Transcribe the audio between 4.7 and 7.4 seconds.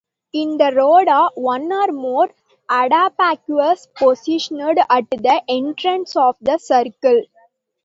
at the entrance of the circle.